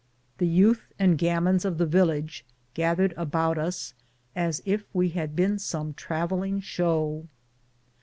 The 0.39 0.47
youth 0.47 0.91
and 0.97 1.15
gamins 1.15 1.63
of 1.63 1.77
the 1.77 1.85
village 1.85 2.43
gathered 2.73 3.13
about 3.17 3.59
us 3.59 3.93
as 4.35 4.59
if 4.65 4.83
we 4.93 5.09
had 5.09 5.35
been 5.35 5.59
some 5.59 5.93
travelling 5.93 6.59
show. 6.59 7.27